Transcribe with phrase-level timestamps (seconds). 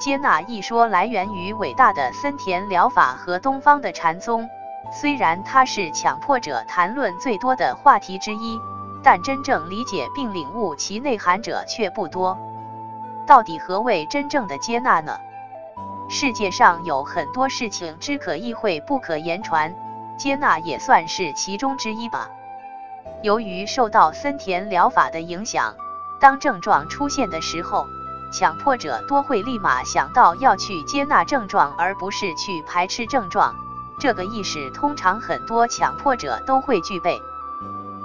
[0.00, 4.48] 接纳一说来源于伟大的森田疗法和东方的禅宗，
[4.90, 8.58] 虽然它是强迫者谈论最多的话题之一，
[9.02, 12.38] 但真正理解并领悟其内涵者却不多。
[13.26, 15.18] 到底何谓真正的接纳呢？
[16.08, 19.74] 世界上有很多事情只可意会不可言传，
[20.16, 22.30] 接纳也算是其中之一吧。
[23.22, 25.74] 由于受到森田疗法的影响，
[26.22, 27.86] 当症状出现的时候，
[28.30, 33.54] 强迫者多会立马想到要去接纳症状，而不是去排斥症状。
[33.98, 37.20] 这个意识通常很多强迫者都会具备，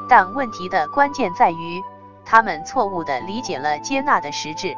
[0.09, 1.81] 但问题的关键在于，
[2.25, 4.75] 他们错误地理解了接纳的实质。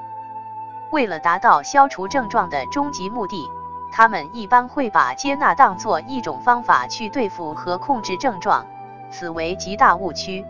[0.91, 3.49] 为了达到消除症状的终极目的，
[3.91, 8.65] 他们一般会把接纳当作一种方法去对付和控制症状。
[9.09, 10.45] 此为极大误区。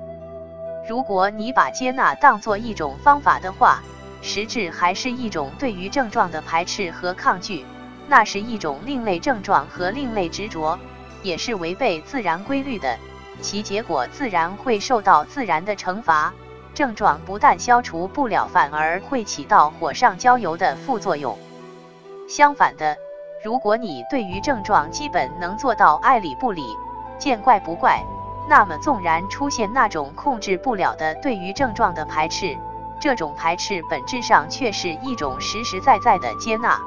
[0.90, 3.82] 如果你把接纳当作一种方法的话，
[4.22, 7.66] 实质还是一种对于症状的排斥和抗拒，
[8.08, 10.78] 那是一种另类症状和另类执着，
[11.24, 12.98] 也是违背自然规律的，
[13.42, 16.34] 其结果自然会受到自然的惩罚。
[16.74, 21.38] 症状不但消除不了，反而会起到火上浇油的副作用。
[22.30, 22.96] 相反的，
[23.44, 26.64] 如果你对于症状基本能做到爱理不理，
[27.18, 28.04] 见怪不怪。
[28.50, 32.56] 那么，纵然出现那种控制不了的对于症状的排斥，
[33.00, 36.80] 这种排斥本质上却是一种实实在在的接纳。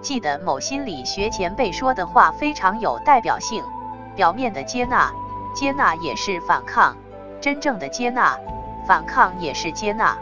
[0.00, 3.64] 记得某心理学前辈说的话非常有代表性：
[4.14, 5.12] 表面的接纳，
[5.54, 6.94] 接纳也是反抗；
[7.40, 8.38] 真正的接纳，
[8.86, 10.16] 反抗也是接纳。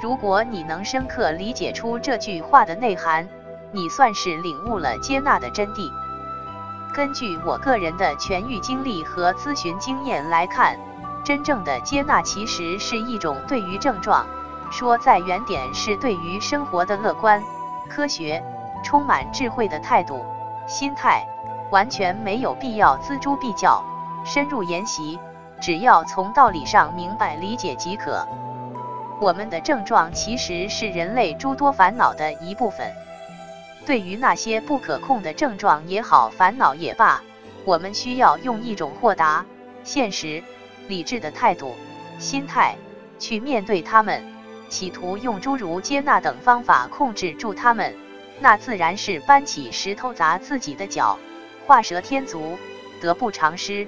[0.00, 3.28] 如果你能深刻理解出这句话的内涵，
[3.72, 5.90] 你算是领悟了接纳的真谛。
[6.94, 10.78] 根据我个人的痊愈经历和咨询经验来看，
[11.28, 14.26] 真正的接纳其实是一种对于症状，
[14.70, 17.44] 说在原点是对于生活的乐观、
[17.86, 18.42] 科学、
[18.82, 20.24] 充满智慧的态度、
[20.66, 21.22] 心态，
[21.70, 23.84] 完全没有必要锱铢必较、
[24.24, 25.18] 深入研习，
[25.60, 28.26] 只要从道理上明白理解即可。
[29.20, 32.90] 我们的症状其实是人类诸多烦恼的一部分。
[33.84, 37.20] 对于那些不可控的症状也好，烦恼也罢，
[37.66, 39.44] 我们需要用一种豁达、
[39.84, 40.42] 现实、
[40.88, 41.76] 理智的态度、
[42.18, 42.74] 心态
[43.18, 44.24] 去面对他们，
[44.68, 47.94] 企图用诸如接纳等方法控制住他们，
[48.40, 51.18] 那自然是搬起石头砸自己的脚，
[51.66, 52.58] 画蛇添足，
[53.00, 53.86] 得不偿失。